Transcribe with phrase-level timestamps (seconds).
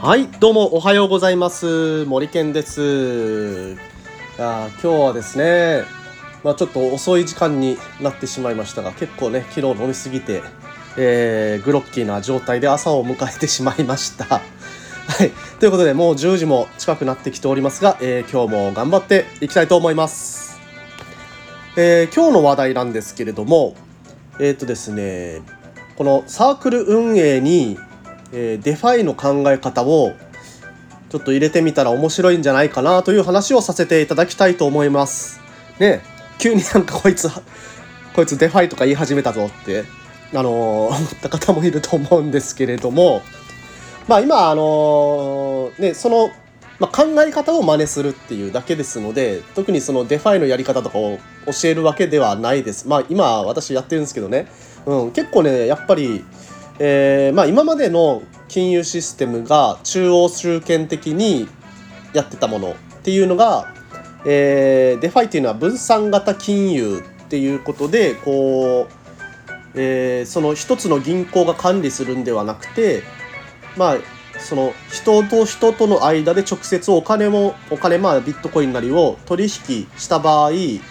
[0.00, 3.76] はいどうもおはようございます森健です
[4.38, 5.82] あ今日はですね
[6.44, 10.44] まあ、ちょっと遅い時間になってしまいましたが結構ね昨日飲みすぎて、
[10.96, 14.42] えー、グロッキーな状態で朝を迎えてしまいました。
[15.08, 20.35] はい、ということでもう10時も近くなってきておりますが、えー、今日も頑張っていきたいと思います。
[21.78, 23.74] えー、今日の話題なんですけれども
[24.40, 25.42] えっ、とですね
[25.96, 27.78] このサークル運営に、
[28.32, 30.12] え DeFi の考え方を
[31.08, 35.40] ちょっと入れてみたら面白いんじゃないかなという話をさせていただきたいと思います。
[35.78, 36.02] ね
[36.38, 37.30] 急になんかこいつ
[38.14, 39.84] こいつ DeFi とか言い始めたぞって
[40.34, 43.22] あの思った方もいると思うんですけれども
[44.08, 46.30] まあ今あのねその、
[46.78, 52.86] まあ、考え方を真似するっていうだけですので特にその DeFi のやり方とかを教えるわけではないです。
[52.88, 54.46] まあ今私やってるんですけどね、
[54.84, 56.24] うん、結構ねやっぱり
[56.78, 61.48] えー、まあ今までの金融システムが中央集権的に
[62.12, 63.72] やってたものっていうのが
[64.28, 73.04] えー、 DeFi っていうのは分散型金融っていうことでこう、えー、その一つの銀行が管理するんではなくて
[73.76, 73.96] まあ
[74.38, 80.82] その人と人との間で直接お金もお金まあビットコインなりを取引した場合、え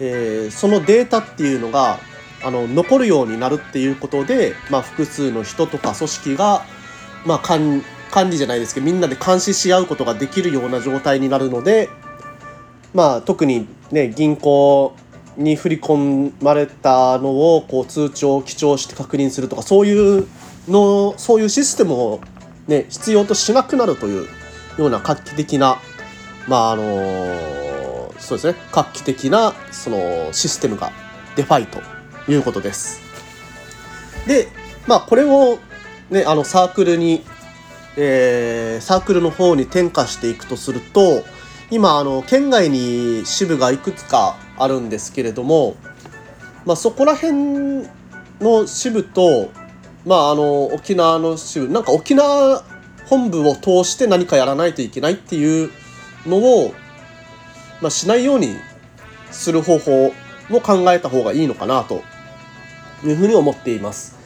[0.00, 1.98] ー、そのデータっていうのが
[2.44, 6.62] あの残るようになるっていうことで、まあ、複数の人とか組織が、
[7.24, 7.82] まあ、管
[8.30, 11.88] 理じゃないですけどみんなで監視し合うことができるような状態になるので
[12.94, 14.94] まあ、特に、ね、銀行
[15.36, 20.26] に振り込まれたのをこう通帳を記帳して確認するとかそういう
[20.68, 22.20] のそういうシステムを、
[22.72, 24.28] ね、必要としなくなるという
[24.78, 25.76] ような画期的な、
[26.48, 30.90] まああのそうですね画期的なそのシステムが
[31.36, 31.80] DeFi と
[32.30, 33.02] いうことです。
[34.26, 34.48] で、
[34.86, 35.58] まあ、これを、
[36.10, 37.24] ね、あのサークルに、
[37.96, 41.24] えー、サークルの方に転化していくとすると
[41.70, 45.76] 今あの県外に支部がいくつかあるんですけれども、
[46.64, 47.88] まあ、そこら辺
[48.40, 49.50] の支部と、
[50.06, 52.62] まあ、あの沖縄の支部なんか沖縄
[53.12, 55.70] 本部を通して何かやらないといけないっていう
[56.26, 56.72] のを、
[57.82, 58.56] まあ、しないように
[59.30, 60.12] する方法を
[60.62, 62.02] 考えた方がいいのかなと
[63.04, 64.16] いうふうに思っています。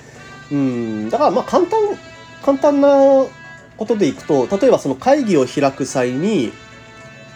[0.52, 1.80] うんだからまあ簡単
[2.44, 2.88] 簡単な
[3.76, 6.52] ことでいくと例えばその会議を開く際に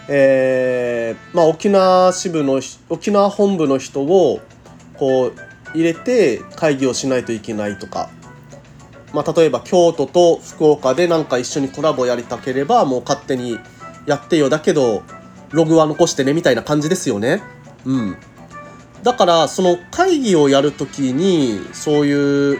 [0.07, 4.39] えー、まあ、沖縄支部の沖縄本部の人を
[4.97, 5.33] こう
[5.73, 8.09] 入れて会議をしないといけないとか、
[9.13, 13.59] まあ、例えば京都と福岡でなんか一緒にコラボやりたければもう勝手に
[14.05, 15.03] やってよだけど
[15.51, 17.43] ログは残してねみたいな感じですよね。
[17.85, 18.17] うん、
[19.03, 22.59] だからその会議をやるときにそういう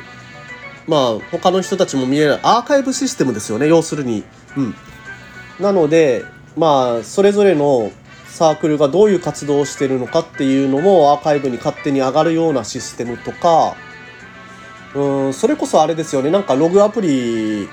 [0.88, 4.24] まあ他の人たちも見えるアーカイブシステムですよね要するに。
[4.58, 4.76] うん、
[5.60, 6.26] なので
[6.58, 7.92] まあそれぞれの
[8.28, 13.76] サークルがどういう活動をしてるのかっていうのもアーカイブに勝手に上がるようなシステムとか
[14.96, 17.70] うんそれこそあれですよねなんかログアプリ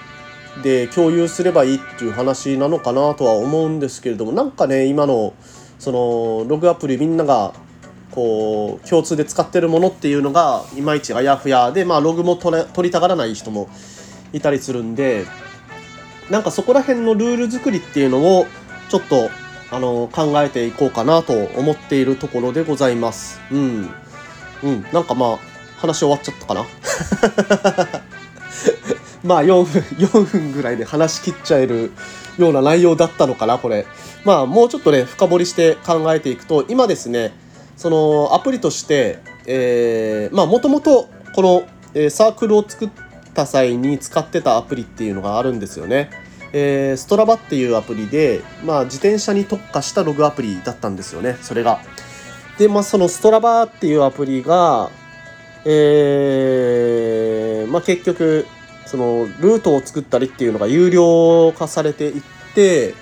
[0.63, 5.35] で共有すればいいっていう話なのかなとは思うんですけれどもなんかね今の
[5.79, 7.55] そのログアプリみんなが
[8.11, 13.69] こう共通で使ってるものっていうのがいまいちあやふやでまあログも取れ取りたがらない人も
[14.33, 15.27] いたりするんで
[16.31, 18.47] なんかそこら辺のルール作りっていうのを
[18.89, 19.31] ちょっと
[19.71, 23.41] あの考えていこうかなと思っているところでございます。
[23.51, 23.91] うん。
[24.63, 24.83] うん。
[24.93, 25.39] なんかまあ、
[25.77, 26.65] 話終わっちゃったかな
[29.25, 31.93] まあ4分、4分ぐらいで話しきっちゃえる
[32.39, 33.87] ような内容だったのかな、これ。
[34.25, 37.33] まあもうちょっとね、深掘りして考えていくと、今ですね、
[37.77, 41.63] そのアプリとして、えー、まあもともとこの、
[41.95, 42.91] えー、サークルを作っ
[43.35, 46.11] た際に使ってたアプリっていうのがあるんですよね。
[46.53, 51.81] えー、ストラバっていうアプリで、まあ、自転車に特化したログアプリだったんですよね、それが。
[52.59, 54.91] で、まあ、そのストラバっていうアプリが、
[55.71, 58.47] えー、まあ、結局、
[58.87, 62.23] その、ルートを作ったりっていうのが有料化されていっ
[62.55, 62.95] て、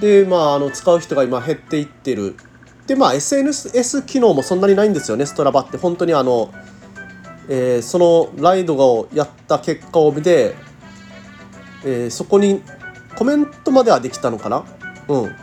[0.00, 2.34] で、まあ、あの、使う人が今減っていってる。
[2.88, 5.76] で、まあ、SNS 機能もそんなにないんですよね、ストラバって。
[5.76, 6.52] 本当にあの、
[7.48, 10.54] えー、そのライドをやった結果を見て、
[11.84, 12.62] えー、そこに
[13.16, 14.64] コメントまではできたのかな？
[15.08, 15.36] うん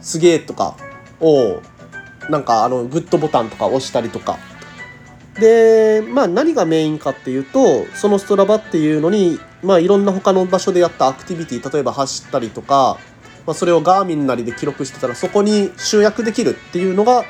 [0.00, 0.76] すげえとか
[1.20, 1.60] を
[2.28, 4.38] なんかあのグッドボタンとか押したりとか
[5.38, 12.98] でまあ何がメインかっていうとそのストラバっていうのにまあいろんな他の場所でやったアクティビティ例えば走ったりとか、
[13.46, 17.24] まあ、それをガーミンなりで記録してたらそこに集約できるっていうのが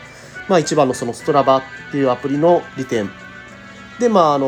[0.49, 3.10] まあ一番のそのストラバっていうアプリの利点。
[3.99, 4.46] で、まああの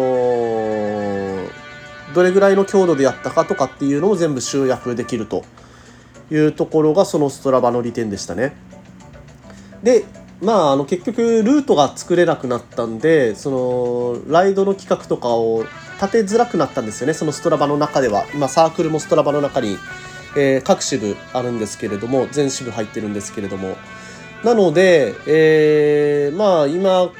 [2.14, 5.44] どれぐらいの強度でやったかとかっていうのを全部集約できると
[6.30, 8.56] いうところがそのストラバの利点でしたね。
[9.82, 10.04] で、
[10.44, 15.64] まあ、あの結局ルートが作れなくなったんでそのライドの企画とかを
[15.94, 18.26] 立てづらくなったんですよねそのストラバの中では。
[18.34, 19.78] 今サークルもストラバの中に、
[20.36, 23.76] えー、各支部あるんですけれども全支部入ってるんですけれども。
[24.44, 27.10] なので、えー、まあ今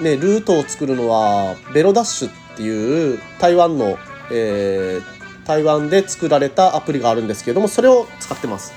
[0.00, 3.98] ねルートを作るのはベロダッシュっていう台湾の、
[4.32, 8.72] えー、台湾で作られたアプリがあるんですけれどもそれを使ってます。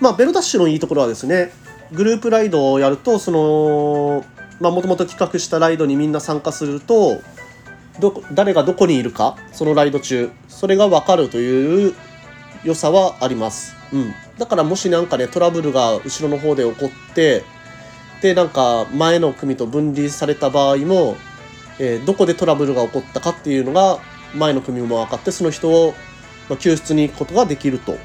[0.00, 1.52] まあベロダッシュのいいところはですね
[1.92, 4.24] グループライドをやるとその
[4.60, 7.20] まあもともと企画したライドにみんな参加すると
[8.00, 11.94] ど誰がどこにいるかそのライド中それが分かるという
[12.64, 17.44] 良さはあります、うん、だからもし何かねトラブルが後ろの方で起こって
[18.22, 21.16] でなんか前の組と分離された場合も、
[21.78, 23.98] えー、どこでトラブルが起こったかっていうのが
[24.34, 25.94] 前の組も分かってその人を
[26.58, 27.96] 救出に行くことができると。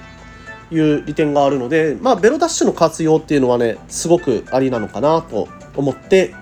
[0.74, 6.34] いう利点があるので、まあ、ベロダッシュの活用っていうのはねすごくありなのかなと思って、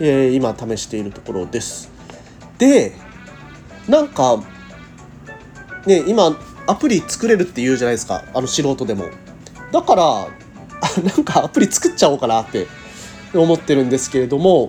[0.00, 1.90] えー、今試しているところです。
[2.58, 2.92] で
[3.88, 4.42] なんか
[5.86, 9.06] ね今アプリ作れるって言うじゃないですかあの素人でも。
[9.72, 10.28] だから
[11.02, 12.66] なんかアプリ作っちゃおうかなって
[13.34, 14.68] 思ってるんですけれども、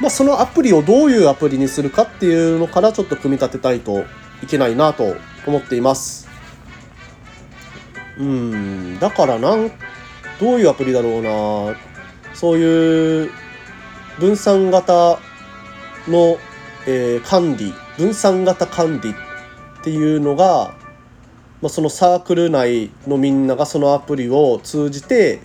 [0.00, 4.04] まあ、そのアプリをどういうアプリにするかっていうのからちょっと組み立てたいと
[4.42, 6.29] いけないなと思っています。
[8.18, 8.98] うん。
[8.98, 9.70] だからなん
[10.40, 11.76] どういうアプリだろうな。
[12.34, 13.30] そういう
[14.18, 15.18] 分散型
[16.08, 16.38] の、
[16.86, 17.74] えー、管理。
[17.98, 19.14] 分散型管理っ
[19.84, 20.74] ていうのが、
[21.60, 25.40] まあ、そのサークル内のみんながそのアプリを通じて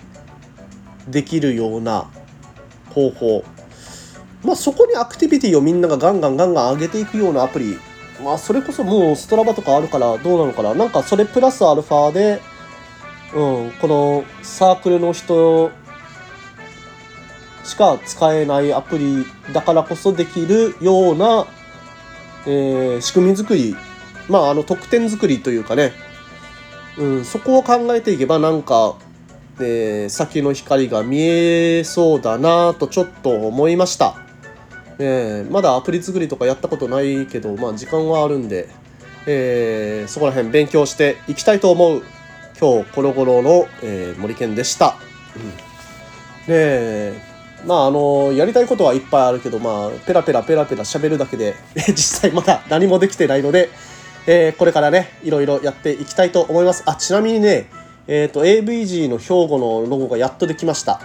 [1.10, 2.10] できるような
[2.92, 3.44] 方法。
[4.44, 7.78] まあそこにアクティビティをみんながガンガンガンガン上げていくようなアプリ。
[8.24, 10.74] まあそれこそもうストラバとかあるからどうなのかな。
[10.74, 12.42] なんかそれプラスアルファで
[13.34, 15.72] うん、このサークルの人
[17.66, 21.48] しか使えないアプリだからこそできるような、
[22.46, 23.76] えー、仕組み作り
[24.30, 25.92] まああの特典作りというかね、
[26.98, 28.96] うん、そこを考えていけばなんか、
[29.60, 34.16] えー、先の光が見えそうだなとちょっと思いました、
[35.00, 38.70] えー、まだアプリ作りとかやったことないけどまあ時間はあるんで、
[39.26, 42.04] えー、そこら辺勉強していきたいと思う。
[42.60, 44.96] 今日コロコロの、えー、森健でした。
[45.36, 47.14] うん、で
[47.66, 53.70] まああのやりたいことはいっぱいあるけどまあペラペラペラペラ喋るだけで 実際まだ何もできてないので、
[54.28, 56.84] えー、これからねいろいろやっていきたいと思います。
[56.86, 57.70] あちなみにね
[58.08, 61.02] えっ、ー、と AVG の兵庫のロゴがやっとできました。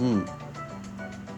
[0.00, 0.26] うん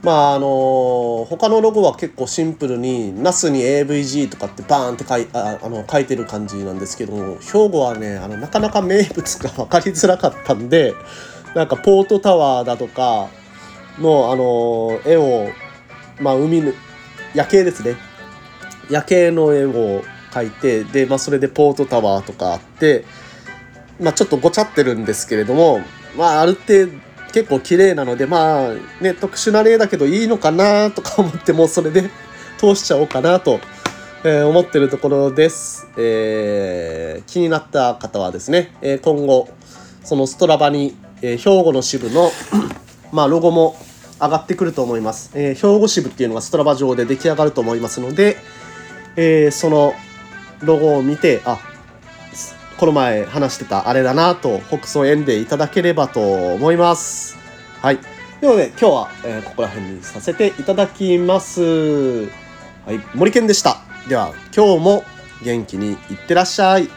[0.03, 10.95] まああの他のロゴは結構シンプルに「ナスに AVG」とかってバーンって書いああの書いてる感じなんですけども兵庫はねあのなかなか名物が分かりづらかったんで
[11.55, 13.29] なんかポートタワーだとか
[13.99, 15.49] のあの絵を
[16.21, 16.73] まあ海の
[17.35, 17.97] 夜景ですね。
[18.91, 23.05] 夜景の絵を描いてで、まあ、それでポートタワーとかあって、
[24.01, 25.81] まあ、ちょっとごちゃってるんですけれども
[26.17, 26.93] まあある程度
[27.33, 32.11] 結構綺麗なのでまあね特殊な例だけどいいのかなとか思ってもうそれで
[32.59, 33.61] 通しちゃおうかなと、
[34.25, 39.49] え、思ってるところです、えー、気になった方はですね、え、今後
[40.03, 42.31] そのストラバに、え兵庫の支部の
[43.13, 43.77] まあロゴも
[44.21, 48.39] 上がってくると思います、え兵庫支部っていうのがストラバ上で出来上がると思いますので、
[49.17, 49.95] えその
[50.61, 51.61] ロゴを見てあ
[52.79, 57.37] この前話してたあれだなと北総縁でいただければと思います。
[57.83, 57.99] はい。
[58.41, 62.27] ではね、今日は、えー、ここら辺にさせていただきます。
[62.27, 63.79] はい、森健でした。
[64.09, 65.05] では、今日も
[65.43, 66.89] 元気にいってらっしゃい。